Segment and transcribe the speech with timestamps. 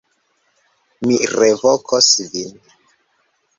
[1.09, 2.59] Mi revokos vin.